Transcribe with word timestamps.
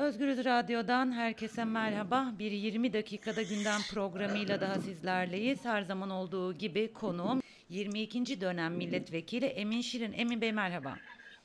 Özgürüz 0.00 0.44
Radyo'dan 0.44 1.12
herkese 1.12 1.64
merhaba. 1.64 2.32
Bir 2.38 2.50
20 2.50 2.92
dakikada 2.92 3.42
gündem 3.42 3.80
programıyla 3.92 4.60
daha 4.60 4.74
sizlerleyiz. 4.74 5.64
Her 5.64 5.82
zaman 5.82 6.10
olduğu 6.10 6.52
gibi 6.52 6.92
konuğum 6.92 7.42
22. 7.68 8.40
dönem 8.40 8.74
milletvekili 8.74 9.46
Emin 9.46 9.80
Şirin. 9.80 10.12
Emin 10.12 10.40
Bey 10.40 10.52
merhaba. 10.52 10.96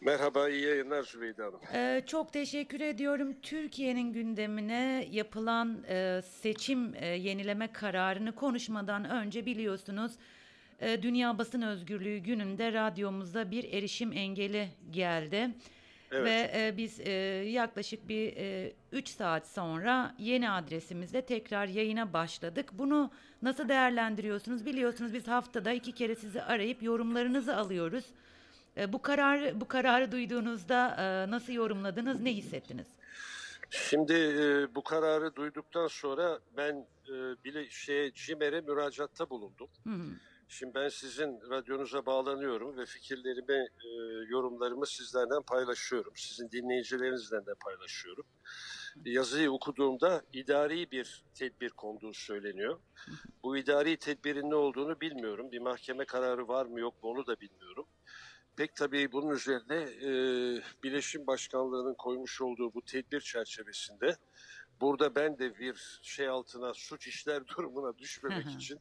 Merhaba, 0.01 0.49
iyi 0.49 0.63
yayınlar 0.63 1.03
Zübeyde 1.03 1.43
Hanım. 1.43 1.59
Ee, 1.73 2.01
çok 2.05 2.33
teşekkür 2.33 2.81
ediyorum. 2.81 3.35
Türkiye'nin 3.41 4.13
gündemine 4.13 5.07
yapılan 5.11 5.83
e, 5.89 6.21
seçim 6.21 6.95
e, 6.95 7.07
yenileme 7.07 7.71
kararını 7.71 8.35
konuşmadan 8.35 9.09
önce 9.09 9.45
biliyorsunuz 9.45 10.11
e, 10.79 11.01
Dünya 11.03 11.37
Basın 11.37 11.61
Özgürlüğü 11.61 12.17
gününde 12.17 12.73
radyomuzda 12.73 13.51
bir 13.51 13.73
erişim 13.73 14.13
engeli 14.13 14.67
geldi. 14.91 15.49
Evet. 16.11 16.25
Ve 16.25 16.51
e, 16.55 16.77
biz 16.77 16.99
e, 16.99 17.11
yaklaşık 17.49 18.09
bir 18.09 18.33
3 18.91 19.09
saat 19.09 19.47
sonra 19.47 20.15
yeni 20.19 20.49
adresimizde 20.49 21.21
tekrar 21.21 21.67
yayına 21.67 22.13
başladık. 22.13 22.69
Bunu 22.73 23.11
nasıl 23.41 23.69
değerlendiriyorsunuz? 23.69 24.65
Biliyorsunuz 24.65 25.13
biz 25.13 25.27
haftada 25.27 25.71
iki 25.71 25.91
kere 25.91 26.15
sizi 26.15 26.41
arayıp 26.41 26.83
yorumlarınızı 26.83 27.57
alıyoruz. 27.57 28.05
E, 28.77 28.93
bu 28.93 29.01
karar 29.01 29.61
bu 29.61 29.67
kararı 29.67 30.11
duyduğunuzda 30.11 30.95
e, 30.99 31.31
nasıl 31.31 31.53
yorumladınız? 31.53 32.21
Ne 32.21 32.33
hissettiniz? 32.33 32.87
Şimdi 33.69 34.13
e, 34.13 34.75
bu 34.75 34.83
kararı 34.83 35.35
duyduktan 35.35 35.87
sonra 35.87 36.39
ben 36.57 36.87
e, 37.09 37.13
bile 37.43 37.69
şey 37.69 38.11
CİMER'e 38.11 38.61
müracaatta 38.61 39.29
bulundum. 39.29 39.67
Hı 39.83 39.89
hı. 39.89 40.05
Şimdi 40.57 40.75
ben 40.75 40.89
sizin 40.89 41.41
radyonuza 41.49 42.05
bağlanıyorum 42.05 42.77
ve 42.77 42.85
fikirlerimi, 42.85 43.67
e, 43.85 43.89
yorumlarımı 44.29 44.87
sizlerden 44.87 45.41
paylaşıyorum. 45.41 46.13
Sizin 46.15 46.51
dinleyicilerinizden 46.51 47.45
de 47.45 47.53
paylaşıyorum. 47.65 48.25
Yazıyı 49.05 49.51
okuduğumda 49.51 50.21
idari 50.33 50.91
bir 50.91 51.23
tedbir 51.33 51.69
konduğu 51.69 52.13
söyleniyor. 52.13 52.79
Bu 53.43 53.57
idari 53.57 53.97
tedbirin 53.97 54.49
ne 54.49 54.55
olduğunu 54.55 55.01
bilmiyorum. 55.01 55.51
Bir 55.51 55.59
mahkeme 55.59 56.05
kararı 56.05 56.47
var 56.47 56.65
mı 56.65 56.79
yok 56.79 57.03
mu 57.03 57.09
onu 57.09 57.27
da 57.27 57.39
bilmiyorum. 57.39 57.85
Pek 58.55 58.75
tabii 58.75 59.11
bunun 59.11 59.29
üzerine 59.29 59.77
e, 59.77 60.09
Birleşim 60.83 61.27
Başkanlığı'nın 61.27 61.95
koymuş 61.95 62.41
olduğu 62.41 62.73
bu 62.73 62.81
tedbir 62.81 63.21
çerçevesinde 63.21 64.17
burada 64.81 65.15
ben 65.15 65.39
de 65.39 65.59
bir 65.59 65.99
şey 66.01 66.27
altına 66.27 66.73
suç 66.73 67.07
işler 67.07 67.47
durumuna 67.57 67.97
düşmemek 67.97 68.47
için 68.47 68.79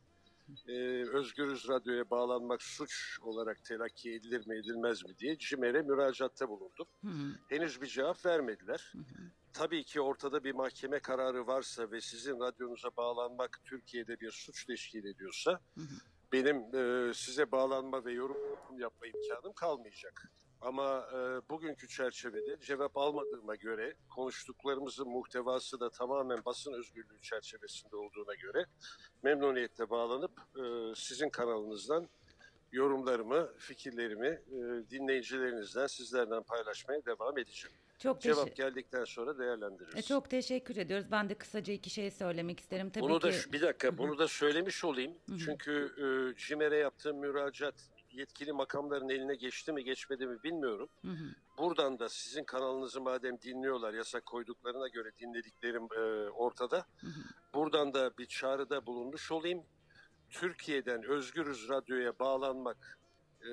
e, 0.69 0.73
Özgürüz 1.09 1.69
Radyo'ya 1.69 2.11
bağlanmak 2.11 2.63
suç 2.63 3.19
olarak 3.23 3.65
telakki 3.65 4.13
edilir 4.13 4.47
mi 4.47 4.59
edilmez 4.59 5.05
mi 5.05 5.19
diye 5.19 5.39
CİMER'e 5.39 5.83
müracaatta 5.83 6.49
bulundum. 6.49 6.87
Hı 7.01 7.09
hı. 7.09 7.33
Henüz 7.49 7.83
bir 7.83 7.87
cevap 7.87 8.27
vermediler. 8.27 8.93
Tabii 9.53 9.85
ki 9.85 10.01
ortada 10.01 10.45
bir 10.45 10.55
mahkeme 10.55 10.99
kararı 10.99 11.47
varsa 11.47 11.91
ve 11.91 12.01
sizin 12.01 12.41
radyonuza 12.41 12.89
bağlanmak 12.97 13.61
Türkiye'de 13.65 14.21
bir 14.21 14.31
suç 14.31 14.65
teşkil 14.65 15.05
ediyorsa 15.05 15.61
benim 16.33 16.57
e, 16.75 17.15
size 17.15 17.53
bağlanma 17.53 18.05
ve 18.05 18.13
yorum 18.13 18.79
yapma 18.79 19.07
imkanım 19.07 19.53
kalmayacak. 19.53 20.33
Ama 20.61 21.09
e, 21.13 21.49
bugünkü 21.51 21.89
çerçevede 21.89 22.57
cevap 22.61 22.97
almadığıma 22.97 23.55
göre 23.55 23.95
konuştuklarımızın 24.15 25.09
muhtevası 25.09 25.81
da 25.81 25.91
tamamen 25.91 26.45
basın 26.45 26.73
özgürlüğü 26.73 27.21
çerçevesinde 27.23 27.97
olduğuna 27.97 28.35
göre 28.35 28.67
memnuniyetle 29.23 29.91
bağlanıp 29.91 30.33
e, 30.57 30.95
sizin 30.95 31.29
kanalınızdan 31.29 32.09
yorumlarımı, 32.73 33.53
fikirlerimi 33.59 34.27
e, 34.27 34.91
dinleyicilerinizden, 34.91 35.87
sizlerden 35.87 36.43
paylaşmaya 36.43 37.05
devam 37.05 37.39
edeceğim. 37.39 37.77
Çok 37.99 38.21
Cevap 38.21 38.57
geldikten 38.57 39.05
sonra 39.05 39.39
değerlendiririz. 39.39 39.97
E, 39.97 40.03
çok 40.03 40.31
teşekkür 40.31 40.77
ediyoruz. 40.77 41.07
Ben 41.11 41.29
de 41.29 41.35
kısaca 41.35 41.73
iki 41.73 41.91
şey 41.91 42.11
söylemek 42.11 42.61
isterim. 42.61 42.91
Tabii 42.91 43.05
Bunu 43.05 43.23
da 43.23 43.31
ki 43.31 43.37
şu- 43.37 43.53
bir 43.53 43.61
dakika 43.61 43.99
bunu 43.99 44.19
da 44.19 44.29
söylemiş 44.29 44.85
olayım. 44.85 45.13
Çünkü 45.45 45.93
e, 45.99 46.39
CİMER'e 46.39 46.77
yaptığım 46.77 47.19
müracaat 47.19 47.75
yetkili 48.15 48.53
makamların 48.53 49.09
eline 49.09 49.35
geçti 49.35 49.73
mi 49.73 49.85
geçmedi 49.85 50.27
mi 50.27 50.43
bilmiyorum. 50.43 50.89
Buradan 51.59 51.99
da 51.99 52.09
sizin 52.09 52.45
kanalınızı 52.45 53.01
madem 53.01 53.41
dinliyorlar 53.41 53.95
yasak 53.95 54.27
koyduklarına 54.27 54.89
göre 54.89 55.11
dinlediklerim 55.19 55.89
e, 55.97 56.31
ortada. 56.31 56.87
Buradan 57.55 57.95
da 57.95 58.19
bir 58.19 58.27
çağrıda 58.27 58.87
bulunmuş 58.87 59.33
olayım. 59.33 59.63
Türkiye'den 60.31 61.03
Özgürüz 61.03 61.69
Radyo'ya 61.69 62.19
bağlanmak 62.19 62.99
e, 63.41 63.51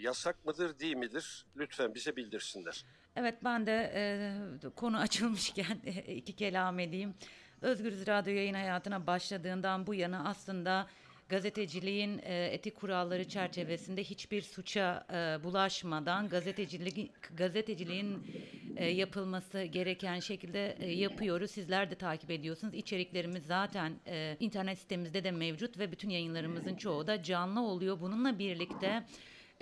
yasak 0.00 0.44
mıdır 0.44 0.78
değil 0.78 0.96
midir? 0.96 1.46
Lütfen 1.56 1.94
bize 1.94 2.16
bildirsinler. 2.16 2.84
Evet 3.16 3.44
ben 3.44 3.66
de 3.66 3.92
e, 3.94 4.70
konu 4.76 4.98
açılmışken 4.98 5.80
iki 6.06 6.36
kelam 6.36 6.78
edeyim. 6.78 7.14
Özgürüz 7.60 8.06
Radyo 8.06 8.32
yayın 8.32 8.54
hayatına 8.54 9.06
başladığından 9.06 9.86
bu 9.86 9.94
yana 9.94 10.28
aslında 10.28 10.86
gazeteciliğin 11.30 12.20
e, 12.22 12.44
etik 12.44 12.76
kuralları 12.76 13.28
çerçevesinde 13.28 14.04
hiçbir 14.04 14.42
suça 14.42 15.06
e, 15.12 15.44
bulaşmadan 15.44 16.28
gazetecilik 16.28 17.12
gazeteciliğin 17.36 18.18
e, 18.76 18.86
yapılması 18.86 19.62
gereken 19.62 20.20
şekilde 20.20 20.76
e, 20.80 20.90
yapıyoruz. 20.90 21.50
Sizler 21.50 21.90
de 21.90 21.94
takip 21.94 22.30
ediyorsunuz. 22.30 22.74
İçeriklerimiz 22.74 23.46
zaten 23.46 23.92
e, 24.06 24.36
internet 24.40 24.78
sitemizde 24.78 25.24
de 25.24 25.30
mevcut 25.30 25.78
ve 25.78 25.92
bütün 25.92 26.10
yayınlarımızın 26.10 26.76
çoğu 26.76 27.06
da 27.06 27.22
canlı 27.22 27.60
oluyor. 27.60 28.00
Bununla 28.00 28.38
birlikte 28.38 29.02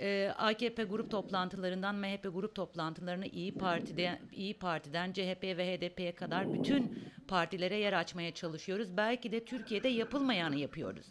ee, 0.01 0.33
AKP 0.37 0.83
grup 0.83 1.11
toplantılarından 1.11 1.95
MHP 1.95 2.23
grup 2.33 2.55
toplantılarını 2.55 3.25
İyi 3.25 3.51
Parti'de 3.53 4.19
İyi 4.31 4.53
Parti'den 4.53 5.13
CHP 5.13 5.43
ve 5.43 5.77
HDP'ye 5.77 6.11
kadar 6.15 6.53
bütün 6.53 6.99
partilere 7.27 7.77
yer 7.77 7.93
açmaya 7.93 8.33
çalışıyoruz. 8.33 8.97
Belki 8.97 9.31
de 9.31 9.45
Türkiye'de 9.45 9.87
yapılmayanı 9.87 10.55
yapıyoruz. 10.55 11.05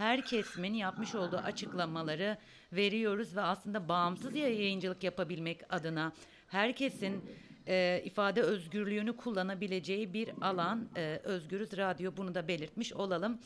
Her 0.00 0.22
kesimin 0.24 0.74
yapmış 0.74 1.14
olduğu 1.14 1.36
açıklamaları 1.36 2.36
veriyoruz 2.72 3.36
ve 3.36 3.40
aslında 3.40 3.88
bağımsız 3.88 4.36
yayıncılık 4.36 5.04
yapabilmek 5.04 5.60
adına 5.74 6.12
herkesin 6.48 7.24
e, 7.68 8.02
ifade 8.04 8.42
özgürlüğünü 8.42 9.16
kullanabileceği 9.16 10.12
bir 10.12 10.30
alan 10.40 10.88
e, 10.96 11.20
Özgürüz 11.24 11.76
Radyo 11.76 12.12
bunu 12.16 12.34
da 12.34 12.48
belirtmiş 12.48 12.92
olalım. 12.92 13.38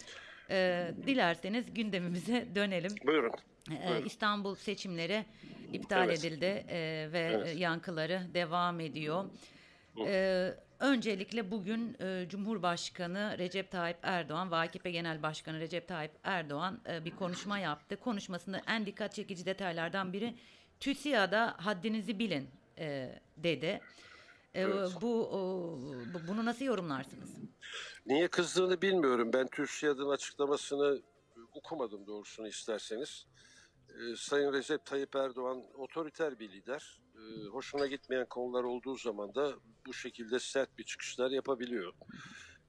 E, 0.50 0.88
dilerseniz 1.06 1.74
gündemimize 1.74 2.46
dönelim. 2.54 2.92
Buyurun. 3.06 3.32
Ee, 3.70 3.88
Buyurun. 3.88 4.06
İstanbul 4.06 4.54
seçimleri 4.54 5.24
iptal 5.72 6.04
Evet. 6.04 6.24
edildi 6.24 6.44
e, 6.68 7.08
ve 7.12 7.30
Evet. 7.34 7.46
e, 7.46 7.50
yankıları 7.50 8.22
devam 8.34 8.80
ediyor. 8.80 9.24
Ee, 10.06 10.54
öncelikle 10.80 11.50
bugün 11.50 11.96
e, 12.00 12.26
Cumhurbaşkanı 12.28 13.38
Recep 13.38 13.70
Tayyip 13.70 13.98
Erdoğan 14.02 14.50
ve 14.50 14.56
AKP 14.56 14.90
Genel 14.90 15.22
Başkanı 15.22 15.60
Recep 15.60 15.88
Tayyip 15.88 16.12
Erdoğan 16.24 16.80
e, 16.88 17.04
bir 17.04 17.16
konuşma 17.16 17.58
yaptı. 17.58 17.96
Konuşmasında 18.00 18.60
en 18.66 18.86
dikkat 18.86 19.14
çekici 19.14 19.46
detaylardan 19.46 20.12
biri 20.12 20.34
TÜSİAD'a 20.80 21.56
haddinizi 21.58 22.18
bilin 22.18 22.48
e, 22.78 23.18
dedi. 23.36 23.66
E, 23.66 24.60
Evet. 24.62 24.90
bu, 25.00 25.28
o, 25.28 25.38
bu- 26.14 26.28
bunu 26.28 26.44
nasıl 26.44 26.64
yorumlarsınız? 26.64 27.30
Niye 28.06 28.28
kızdığını 28.28 28.82
bilmiyorum. 28.82 29.30
Ben 29.32 29.46
TÜRSİAD'ın 29.46 30.08
açıklamasını 30.08 31.02
okumadım 31.52 32.06
doğrusunu 32.06 32.48
isterseniz. 32.48 33.26
Ee, 33.88 34.16
Sayın 34.16 34.52
Recep 34.52 34.84
Tayyip 34.86 35.16
Erdoğan 35.16 35.62
otoriter 35.74 36.38
bir 36.38 36.52
lider. 36.52 36.98
Ee, 37.14 37.46
hoşuna 37.46 37.86
gitmeyen 37.86 38.26
konular 38.30 38.64
olduğu 38.64 38.96
zaman 38.96 39.34
da 39.34 39.54
bu 39.86 39.94
şekilde 39.94 40.38
sert 40.38 40.78
bir 40.78 40.84
çıkışlar 40.84 41.30
yapabiliyor. 41.30 41.92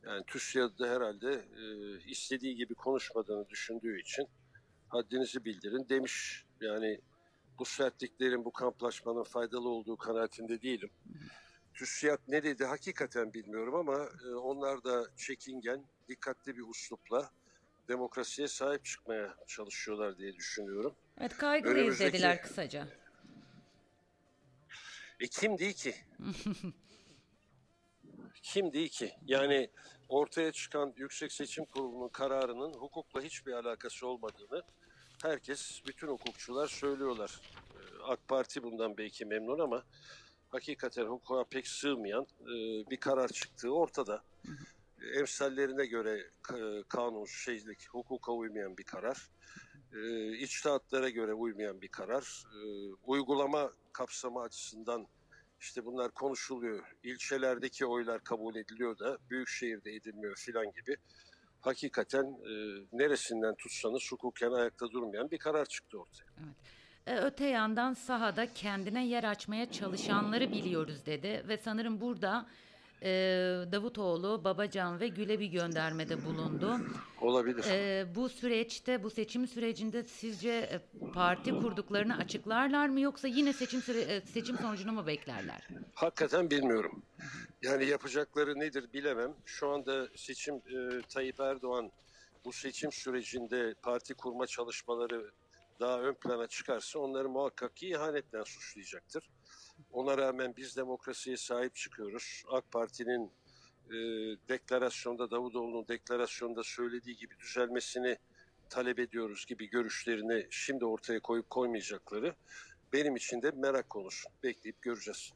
Yani 0.03 0.23
TÜRSİAD'da 0.27 0.87
herhalde 0.89 1.31
e, 1.33 1.63
istediği 2.09 2.55
gibi 2.55 2.75
konuşmadığını 2.75 3.49
düşündüğü 3.49 4.01
için 4.01 4.27
haddinizi 4.87 5.45
bildirin 5.45 5.89
demiş. 5.89 6.45
Yani 6.61 7.01
bu 7.59 7.65
sertliklerin, 7.65 8.45
bu 8.45 8.51
kamplaşmanın 8.51 9.23
faydalı 9.23 9.69
olduğu 9.69 9.97
kanaatinde 9.97 10.61
değilim. 10.61 10.89
TÜSİAD 11.73 12.19
ne 12.27 12.43
dedi 12.43 12.65
hakikaten 12.65 13.33
bilmiyorum 13.33 13.75
ama 13.75 14.09
e, 14.29 14.35
onlar 14.35 14.83
da 14.83 15.05
çekingen, 15.15 15.85
dikkatli 16.07 16.57
bir 16.57 16.63
uslupla 16.69 17.31
demokrasiye 17.87 18.47
sahip 18.47 18.85
çıkmaya 18.85 19.35
çalışıyorlar 19.47 20.17
diye 20.17 20.33
düşünüyorum. 20.33 20.95
Evet 21.17 21.37
kaygılıyız 21.37 21.77
Önümüzdeki- 22.01 22.13
dediler 22.13 22.41
kısaca. 22.41 22.87
E 25.19 25.27
kim 25.27 25.57
değil 25.57 25.73
ki? 25.73 25.95
kim 28.43 28.73
değil 28.73 28.89
ki? 28.89 29.11
Yani 29.25 29.69
ortaya 30.09 30.51
çıkan 30.51 30.93
Yüksek 30.97 31.31
Seçim 31.31 31.65
Kurulu'nun 31.65 32.09
kararının 32.09 32.73
hukukla 32.73 33.21
hiçbir 33.21 33.53
alakası 33.53 34.07
olmadığını 34.07 34.63
herkes, 35.21 35.81
bütün 35.87 36.07
hukukçular 36.07 36.67
söylüyorlar. 36.67 37.39
E, 37.75 38.03
AK 38.03 38.27
Parti 38.27 38.63
bundan 38.63 38.97
belki 38.97 39.25
memnun 39.25 39.59
ama 39.59 39.83
hakikaten 40.49 41.05
hukuka 41.05 41.43
pek 41.43 41.67
sığmayan 41.67 42.27
e, 42.41 42.53
bir 42.89 42.97
karar 42.97 43.27
çıktığı 43.27 43.73
ortada. 43.75 44.23
E, 45.01 45.19
Emsallerine 45.19 45.85
göre 45.85 46.29
ka- 46.43 46.83
kanun, 46.87 47.25
şeylik, 47.25 47.87
hukuka 47.89 48.31
uymayan 48.31 48.77
bir 48.77 48.83
karar. 48.83 49.29
E, 49.95 50.31
içtihatlara 50.37 51.09
göre 51.09 51.33
uymayan 51.33 51.81
bir 51.81 51.87
karar. 51.87 52.43
E, 52.55 52.59
uygulama 53.03 53.71
kapsamı 53.93 54.41
açısından 54.41 55.07
işte 55.59 55.85
bunlar 55.85 56.11
konuşuluyor. 56.11 56.95
İlçelerdeki 57.03 57.85
oylar 57.85 58.23
kabul 58.23 58.55
ediliyor 58.55 58.99
da 58.99 59.17
büyükşehirde 59.29 59.91
edilmiyor 59.91 60.35
filan 60.35 60.65
gibi. 60.65 60.97
Hakikaten 61.61 62.23
e, 62.23 62.53
neresinden 62.91 63.55
tutsanız 63.55 64.11
hukuken 64.11 64.51
ayakta 64.51 64.91
durmayan 64.91 65.31
bir 65.31 65.37
karar 65.37 65.65
çıktı 65.65 65.97
ortaya. 65.99 66.25
E, 67.07 67.17
Öte 67.17 67.45
yandan 67.45 67.93
sahada 67.93 68.53
kendine 68.53 69.07
yer 69.07 69.23
açmaya 69.23 69.71
çalışanları 69.71 70.51
biliyoruz 70.51 71.05
dedi 71.05 71.45
ve 71.47 71.57
sanırım 71.57 72.01
burada 72.01 72.45
e, 73.01 73.09
Davutoğlu, 73.71 74.43
Babacan 74.43 74.99
ve 74.99 75.07
Gül'e 75.07 75.39
bir 75.39 75.45
göndermede 75.45 76.25
bulundu. 76.25 76.77
Olabilir. 77.21 77.65
E, 77.69 78.15
bu 78.15 78.29
süreçte, 78.29 79.03
bu 79.03 79.09
seçim 79.09 79.47
sürecinde 79.47 80.03
sizce 80.03 80.49
e, 80.49 80.79
parti 81.13 81.51
kurduklarını 81.51 82.17
açıklarlar 82.17 82.89
mı 82.89 82.99
yoksa 82.99 83.27
yine 83.27 83.53
seçim 83.53 83.81
süre, 83.81 83.99
e, 84.01 84.21
seçim 84.21 84.57
sonucunu 84.57 84.91
mu 84.91 85.07
beklerler? 85.07 85.67
Hakikaten 85.93 86.49
bilmiyorum. 86.49 87.03
Yani 87.61 87.85
yapacakları 87.85 88.59
nedir 88.59 88.93
bilemem. 88.93 89.33
Şu 89.45 89.69
anda 89.69 90.07
seçim 90.15 90.55
e, 90.55 91.01
Tayyip 91.09 91.39
Erdoğan 91.39 91.91
bu 92.45 92.53
seçim 92.53 92.91
sürecinde 92.91 93.73
parti 93.81 94.13
kurma 94.13 94.47
çalışmaları 94.47 95.31
daha 95.79 96.01
ön 96.01 96.13
plana 96.13 96.47
çıkarsa 96.47 96.99
onları 96.99 97.29
muhakkak 97.29 97.75
ki 97.75 97.89
ihanetten 97.89 98.43
suçlayacaktır. 98.43 99.29
Ona 99.91 100.17
rağmen 100.17 100.53
biz 100.57 100.77
demokrasiye 100.77 101.37
sahip 101.37 101.75
çıkıyoruz. 101.75 102.43
AK 102.51 102.71
Parti'nin 102.71 103.31
e, 103.89 103.95
deklarasyonda 104.49 105.31
Davutoğlu'nun 105.31 105.87
deklarasyonda 105.87 106.63
söylediği 106.63 107.15
gibi 107.17 107.39
düzelmesini 107.39 108.17
talep 108.69 108.99
ediyoruz 108.99 109.45
gibi 109.45 109.69
görüşlerini 109.69 110.47
şimdi 110.49 110.85
ortaya 110.85 111.19
koyup 111.19 111.49
koymayacakları 111.49 112.35
benim 112.93 113.15
için 113.15 113.41
de 113.41 113.51
merak 113.51 113.89
konusu. 113.89 114.29
Bekleyip 114.43 114.81
göreceğiz. 114.81 115.33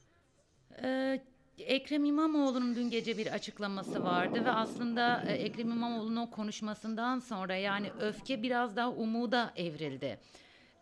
Ee, 0.84 1.22
Ekrem 1.58 2.06
İmamoğlu'nun 2.06 2.76
dün 2.76 2.90
gece 2.90 3.18
bir 3.18 3.28
açıklaması 3.28 4.04
vardı 4.04 4.46
ve 4.46 4.52
aslında 4.52 5.24
e, 5.28 5.34
Ekrem 5.34 5.72
İmamoğlu'nun 5.72 6.28
konuşmasından 6.28 7.20
sonra 7.20 7.56
yani 7.56 7.92
öfke 8.02 8.42
biraz 8.42 8.76
daha 8.76 8.92
umuda 8.92 9.54
evrildi. 9.56 10.20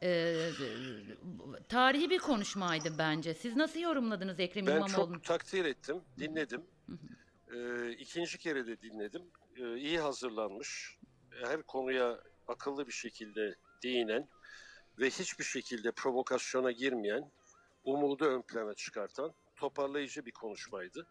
Ee, 0.04 0.50
tarihi 1.70 2.10
bir 2.10 2.20
konuşmaydı 2.20 2.90
bence. 2.98 3.34
Siz 3.34 3.56
nasıl 3.56 3.80
yorumladınız 3.80 4.40
Ekrem 4.40 4.68
Ben 4.68 4.72
İmamoğlu'nu? 4.72 5.14
çok 5.16 5.24
takdir 5.24 5.66
ettim, 5.66 6.02
dinledim. 6.20 6.62
Ee, 7.54 7.92
ikinci 7.92 8.38
kere 8.38 8.68
de 8.68 8.82
dinledim. 8.82 9.22
Ee, 9.56 9.78
iyi 9.78 10.00
hazırlanmış, 10.00 10.98
her 11.44 11.64
konuya 11.64 12.20
akıllı 12.48 12.88
bir 12.88 12.92
şekilde 12.92 13.56
değinen 13.84 14.28
ve 15.00 15.10
hiçbir 15.10 15.44
şekilde 15.44 15.92
provokasyona 15.92 16.72
girmeyen, 16.72 17.32
umudu 17.84 18.26
ön 18.26 18.42
plana 18.42 18.74
çıkartan, 18.74 19.34
toparlayıcı 19.56 20.26
bir 20.26 20.32
konuşmaydı. 20.32 21.08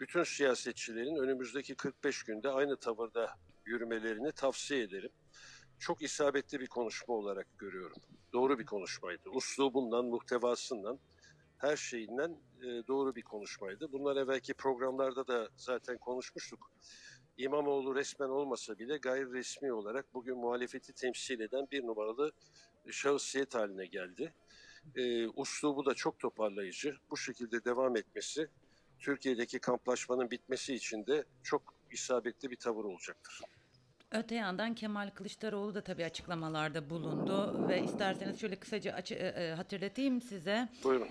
Bütün 0.00 0.22
siyasetçilerin 0.24 1.16
önümüzdeki 1.16 1.74
45 1.74 2.22
günde 2.22 2.48
aynı 2.48 2.76
tavırda 2.76 3.34
yürümelerini 3.64 4.32
tavsiye 4.32 4.82
ederim. 4.82 5.10
Çok 5.78 6.02
isabetli 6.02 6.60
bir 6.60 6.66
konuşma 6.66 7.14
olarak 7.14 7.58
görüyorum. 7.58 7.96
Doğru 8.32 8.58
bir 8.58 8.66
konuşmaydı. 8.66 9.30
Uslubundan, 9.30 10.04
muhtevasından, 10.04 10.98
her 11.58 11.76
şeyinden 11.76 12.36
e, 12.62 12.86
doğru 12.86 13.14
bir 13.14 13.22
konuşmaydı. 13.22 13.92
Bunlar 13.92 14.16
evvelki 14.16 14.54
programlarda 14.54 15.26
da 15.26 15.48
zaten 15.56 15.98
konuşmuştuk. 15.98 16.70
İmamoğlu 17.36 17.94
resmen 17.94 18.28
olmasa 18.28 18.78
bile 18.78 18.96
gayri 18.96 19.32
resmi 19.32 19.72
olarak 19.72 20.14
bugün 20.14 20.38
muhalefeti 20.38 20.92
temsil 20.92 21.40
eden 21.40 21.66
bir 21.72 21.86
numaralı 21.86 22.32
şahsiyet 22.90 23.54
haline 23.54 23.86
geldi. 23.86 24.34
E, 24.96 25.28
uslubu 25.28 25.86
da 25.86 25.94
çok 25.94 26.18
toparlayıcı. 26.18 26.96
Bu 27.10 27.16
şekilde 27.16 27.64
devam 27.64 27.96
etmesi 27.96 28.48
Türkiye'deki 28.98 29.58
kamplaşmanın 29.58 30.30
bitmesi 30.30 30.74
için 30.74 31.06
de 31.06 31.24
çok 31.42 31.74
isabetli 31.90 32.50
bir 32.50 32.56
tavır 32.56 32.84
olacaktır. 32.84 33.40
Öte 34.12 34.34
yandan 34.34 34.74
Kemal 34.74 35.10
Kılıçdaroğlu 35.10 35.74
da 35.74 35.80
tabii 35.80 36.04
açıklamalarda 36.04 36.90
bulundu 36.90 37.68
ve 37.68 37.82
isterseniz 37.82 38.40
şöyle 38.40 38.56
kısaca 38.56 38.92
açı- 38.92 39.14
e, 39.14 39.26
e, 39.44 39.50
hatırlatayım 39.52 40.20
size. 40.20 40.68
Buyurun. 40.84 41.08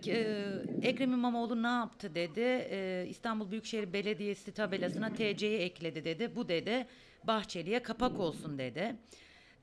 Ki- 0.00 0.12
e, 0.12 0.58
Ekrem 0.82 1.12
İmamoğlu 1.12 1.62
ne 1.62 1.66
yaptı 1.66 2.14
dedi. 2.14 2.40
Ee, 2.70 3.06
İstanbul 3.08 3.50
Büyükşehir 3.50 3.92
Belediyesi 3.92 4.52
tabelasına 4.54 5.10
TC'yi 5.12 5.58
ekledi 5.58 6.04
dedi. 6.04 6.36
Bu 6.36 6.48
dedi 6.48 6.86
Bahçeli'ye 7.24 7.82
kapak 7.82 8.20
olsun 8.20 8.58
dedi. 8.58 8.96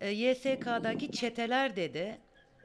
Ee, 0.01 0.09
YSK'daki 0.09 1.11
çeteler 1.11 1.75
dedi. 1.75 2.17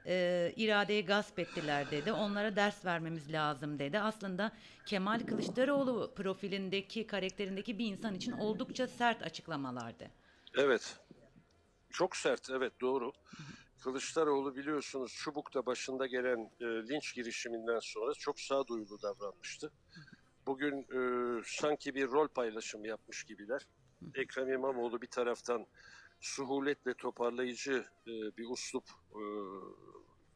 E, 0.07 0.53
iradeyi 0.57 1.07
gasp 1.07 1.39
ettiler 1.39 1.91
dedi. 1.91 2.13
Onlara 2.13 2.57
ders 2.57 2.85
vermemiz 2.85 3.33
lazım 3.33 3.79
dedi. 3.79 3.99
Aslında 3.99 4.53
Kemal 4.87 5.21
Kılıçdaroğlu 5.21 6.13
profilindeki, 6.17 7.07
karakterindeki 7.07 7.79
bir 7.79 7.87
insan 7.87 8.15
için 8.15 8.33
oldukça 8.33 8.87
sert 8.87 9.23
açıklamalardı. 9.23 10.11
Evet. 10.59 10.97
Çok 11.91 12.17
sert, 12.17 12.51
evet 12.51 12.73
doğru. 12.81 13.13
Kılıçdaroğlu 13.83 14.57
biliyorsunuz 14.57 15.13
Çubuk'ta 15.13 15.67
başında 15.67 16.07
gelen 16.07 16.51
e, 16.61 16.65
linç 16.65 17.15
girişiminden 17.15 17.79
sonra 17.79 18.15
çok 18.15 18.41
sağduyulu 18.41 19.03
davranmıştı. 19.03 19.73
Bugün 20.47 20.79
e, 20.81 21.01
sanki 21.47 21.95
bir 21.95 22.07
rol 22.07 22.29
paylaşımı 22.29 22.87
yapmış 22.87 23.25
gibiler. 23.25 23.67
Ekrem 24.15 24.53
İmamoğlu 24.53 25.03
bir 25.03 25.07
taraftan 25.07 25.67
suhuletle 26.21 26.95
toparlayıcı 26.95 27.85
e, 28.07 28.13
bir 28.37 28.45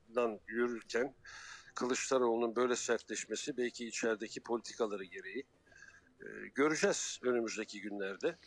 uslupdan 0.08 0.40
yürürken 0.48 1.14
Kılıçdaroğlu'nun 1.74 2.56
böyle 2.56 2.76
sertleşmesi 2.76 3.56
belki 3.56 3.86
içerideki 3.86 4.40
politikaları 4.40 5.04
gereği 5.04 5.44
e, 6.20 6.26
göreceğiz 6.54 7.18
önümüzdeki 7.22 7.80
günlerde. 7.80 8.38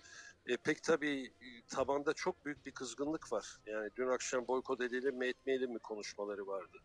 E, 0.45 0.57
pek 0.57 0.83
tabii 0.83 1.25
e, 1.25 1.65
tabanda 1.67 2.13
çok 2.13 2.45
büyük 2.45 2.65
bir 2.65 2.71
kızgınlık 2.71 3.31
var. 3.31 3.57
Yani 3.65 3.89
dün 3.95 4.07
akşam 4.07 4.47
boykot 4.47 4.81
edelim 4.81 5.17
mi 5.17 5.27
etmeyelim 5.27 5.71
mi 5.71 5.79
konuşmaları 5.79 6.47
vardı. 6.47 6.77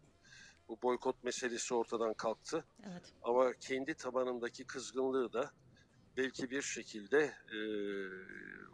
Bu 0.68 0.82
boykot 0.82 1.24
meselesi 1.24 1.74
ortadan 1.74 2.14
kalktı. 2.14 2.64
Evet. 2.84 3.12
Ama 3.22 3.52
kendi 3.52 3.94
tabanındaki 3.94 4.64
kızgınlığı 4.64 5.32
da 5.32 5.50
belki 6.16 6.50
bir 6.50 6.62
şekilde 6.62 7.32
e, 7.52 7.58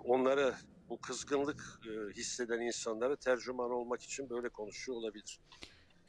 onlara 0.04 0.58
bu 0.88 1.00
kızgınlık 1.00 1.80
e, 1.86 2.12
hisseden 2.12 2.60
insanlara 2.60 3.16
tercüman 3.16 3.70
olmak 3.70 4.02
için 4.02 4.30
böyle 4.30 4.48
konuşuyor 4.48 4.98
olabilir. 4.98 5.40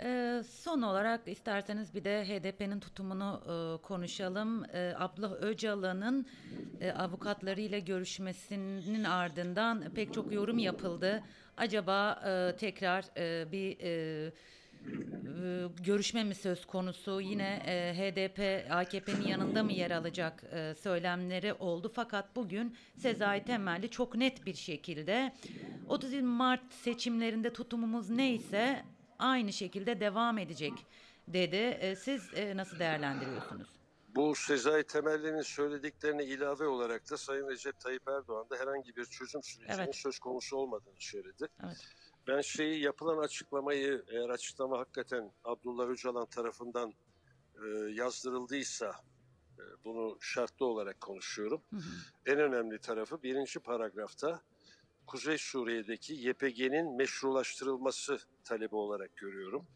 Ee, 0.02 0.44
son 0.50 0.82
olarak 0.82 1.28
isterseniz 1.28 1.96
bir 1.96 2.04
de 2.04 2.26
HDP'nin 2.26 2.80
tutumunu 2.80 3.42
e, 3.44 3.82
konuşalım. 3.82 4.66
E, 4.66 4.94
Öcalan'ın 5.42 6.26
e, 6.82 6.92
avukatlarıyla 6.92 7.80
görüşmesinin 7.80 9.04
ardından 9.04 9.84
pek 9.96 10.14
çok 10.14 10.34
yorum 10.34 10.58
yapıldı. 10.58 11.24
Acaba 11.58 12.22
e, 12.26 12.58
tekrar 12.58 13.06
e, 13.18 13.52
bir 13.52 13.78
görüşme 15.84 16.24
mi 16.24 16.36
söz 16.36 16.66
konusu? 16.66 17.22
Yine 17.22 17.60
HDP 17.96 18.72
AKP'nin 18.72 19.28
yanında 19.28 19.64
mı 19.64 19.72
yer 19.72 19.92
alacak 19.92 20.44
söylemleri 20.82 21.54
oldu. 21.54 21.92
Fakat 21.96 22.36
bugün 22.36 22.76
Sezai 22.98 23.46
Temelli 23.46 23.90
çok 23.90 24.16
net 24.16 24.46
bir 24.46 24.54
şekilde 24.54 25.34
30 25.88 26.14
Mart 26.14 26.74
seçimlerinde 26.74 27.54
tutumumuz 27.54 28.10
neyse 28.10 28.84
aynı 29.24 29.54
şekilde 29.54 30.00
devam 30.00 30.38
edecek 30.38 30.74
dedi. 31.28 31.56
E, 31.56 31.96
Siz 31.96 32.34
e, 32.34 32.58
nasıl 32.58 32.80
değerlendiriyorsunuz? 32.80 33.68
Bu 34.16 34.36
Sezai 34.36 34.84
Temelli'nin 34.84 35.42
söylediklerine 35.42 36.26
ilave 36.26 36.68
olarak 36.68 37.10
da 37.12 37.18
Sayın 37.18 37.50
Recep 37.50 37.80
Tayyip 37.80 38.08
Erdoğan 38.08 38.50
da 38.50 38.56
herhangi 38.58 38.96
bir 38.96 39.06
çözüm 39.06 39.44
sürecinin 39.44 39.78
Evet. 39.78 39.96
söz 39.96 40.20
konusu 40.20 40.58
olmadığını 40.58 40.96
söyledi. 41.00 41.48
Evet. 41.64 41.78
Ben 42.28 42.42
şeyi 42.42 42.82
yapılan 42.84 43.18
açıklamayı 43.18 44.04
eğer 44.08 44.30
açıklama 44.30 44.80
hakikaten 44.80 45.32
Abdullah 45.44 45.88
Öcalan 45.88 46.26
tarafından 46.26 46.94
e, 47.56 47.68
yazdırıldıysa 47.92 48.92
e, 49.60 49.64
bunu 49.86 50.18
şartlı 50.22 50.66
olarak 50.66 51.02
konuşuyorum. 51.02 51.62
En 52.26 52.40
önemli 52.40 52.80
tarafı 52.80 53.24
birinci 53.24 53.60
paragrafta 53.60 54.42
Kuzey 55.08 55.38
Suriye'deki 55.38 56.14
YPG'nin 56.14 56.98
meşrulaştırılması 56.98 58.18
talebi 58.44 58.76
olarak 58.76 59.18
görüyorum. 59.18 59.68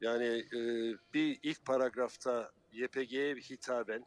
Yani 0.00 0.26
e, 0.26 0.60
bir 1.14 1.38
ilk 1.42 1.64
paragrafta 1.64 2.52
YPG'ye 2.72 3.34
hitaben 3.34 4.06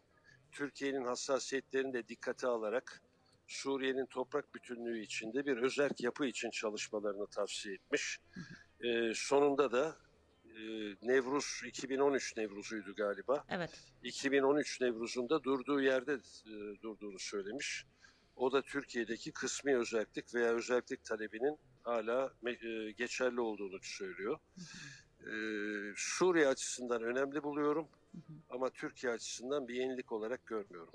Türkiye'nin 0.51 1.05
hassasiyetlerini 1.05 1.93
de 1.93 2.07
dikkate 2.07 2.47
alarak 2.47 3.01
Suriye'nin 3.47 4.05
toprak 4.05 4.55
bütünlüğü 4.55 4.99
içinde 4.99 5.45
bir 5.45 5.57
özerk 5.57 6.01
yapı 6.01 6.25
için 6.25 6.49
çalışmalarını 6.49 7.27
tavsiye 7.27 7.75
etmiş. 7.75 8.19
E, 8.83 9.11
sonunda 9.15 9.71
da 9.71 9.97
e, 10.45 10.59
Nevruz 11.01 11.61
2013 11.65 12.37
Nevruz'uydu 12.37 12.95
galiba. 12.95 13.43
Evet. 13.49 13.69
2013 14.03 14.81
Nevruz'unda 14.81 15.43
durduğu 15.43 15.81
yerde 15.81 16.13
e, 16.13 16.81
durduğunu 16.81 17.19
söylemiş. 17.19 17.85
O 18.41 18.51
da 18.51 18.61
Türkiye'deki 18.61 19.31
kısmi 19.31 19.77
özellik 19.77 20.35
veya 20.35 20.51
özellik 20.53 21.03
talebinin 21.03 21.57
hala 21.83 22.33
e, 22.45 22.91
geçerli 22.91 23.41
olduğunu 23.41 23.79
söylüyor. 23.81 24.37
E, 25.19 25.33
Suriye 25.95 26.47
açısından 26.47 27.03
önemli 27.03 27.43
buluyorum. 27.43 27.87
Ama 28.49 28.69
Türkiye 28.69 29.13
açısından 29.13 29.67
bir 29.67 29.73
yenilik 29.75 30.11
olarak 30.11 30.45
görmüyorum. 30.45 30.93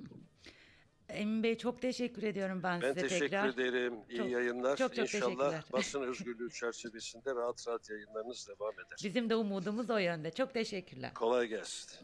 Emin 1.09 1.43
Bey 1.43 1.59
çok 1.59 1.83
teşekkür 1.83 2.23
ediyorum 2.23 2.61
ben, 2.63 2.83
Ben 2.83 2.89
size 2.95 3.09
teşekkür 3.09 3.25
tekrar. 3.29 3.49
ederim. 3.49 3.95
İyi 4.11 4.17
Çok- 4.17 4.31
yayınlar. 4.31 4.77
çok 4.77 4.95
çok 4.95 5.15
İnşallah 5.15 5.73
basın 5.73 6.03
özgürlüğü 6.09 6.51
çerçevesinde 6.51 7.35
rahat 7.35 7.69
rahat 7.69 7.91
yayınlarınız 7.91 8.49
devam 8.49 8.75
eder. 8.75 8.99
Bizim 9.05 9.31
de 9.31 9.35
umudumuz 9.37 9.91
o 9.91 9.99
yönde. 9.99 10.31
Çok 10.31 10.55
teşekkürler. 10.55 11.15
Kolay 11.15 11.47
gelsin. 11.47 11.99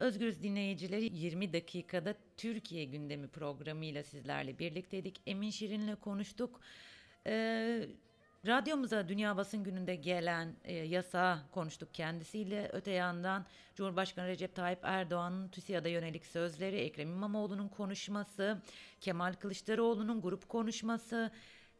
Özgürüz 0.00 0.42
dinleyicileri 0.42 1.04
20 1.04 1.52
dakikada 1.52 2.14
Türkiye 2.36 2.84
gündemi 2.84 3.28
programıyla 3.28 4.02
sizlerle 4.02 4.58
birlikteydik. 4.58 5.20
Emin 5.26 5.50
Şirin'le 5.50 5.96
konuştuk. 5.96 6.60
Ee, 7.26 7.88
radyomuza 8.46 9.08
Dünya 9.08 9.36
Basın 9.36 9.64
Günü'nde 9.64 9.94
gelen 9.94 10.56
e, 10.64 10.74
yasa 10.74 11.42
konuştuk 11.52 11.94
kendisiyle. 11.94 12.70
Öte 12.72 12.90
yandan 12.90 13.46
Cumhurbaşkanı 13.74 14.26
Recep 14.26 14.54
Tayyip 14.54 14.78
Erdoğan'ın 14.82 15.48
TÜSİAD'a 15.48 15.88
yönelik 15.88 16.26
sözleri, 16.26 16.76
Ekrem 16.76 17.08
İmamoğlu'nun 17.08 17.68
konuşması, 17.68 18.62
Kemal 19.00 19.32
Kılıçdaroğlu'nun 19.32 20.20
grup 20.20 20.48
konuşması, 20.48 21.30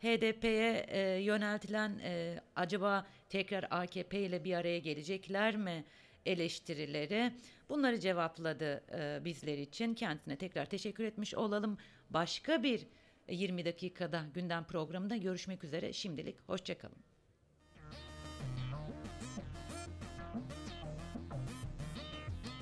HDP'ye 0.01 0.87
e, 0.89 1.01
yöneltilen 1.01 1.99
e, 2.03 2.41
acaba 2.57 3.07
tekrar 3.29 3.67
AKP 3.71 4.21
ile 4.21 4.45
bir 4.45 4.55
araya 4.55 4.79
gelecekler 4.79 5.57
mi 5.57 5.85
eleştirileri 6.27 7.33
bunları 7.71 8.01
cevapladı 8.01 8.85
e, 8.93 9.25
bizler 9.25 9.59
için. 9.59 9.95
Kendisine 9.95 10.37
tekrar 10.37 10.67
teşekkür 10.67 11.05
etmiş 11.05 11.35
olalım. 11.35 11.79
Başka 12.11 12.63
bir 12.63 12.87
20 13.29 13.65
dakikada 13.65 14.25
gündem 14.35 14.65
programında 14.65 15.17
görüşmek 15.17 15.65
üzere. 15.65 15.93
Şimdilik 15.93 16.41
hoşçakalın. 16.49 17.10